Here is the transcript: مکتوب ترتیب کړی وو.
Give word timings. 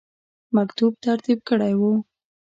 مکتوب 0.55 0.93
ترتیب 1.05 1.39
کړی 1.49 1.73
وو. 1.79 1.93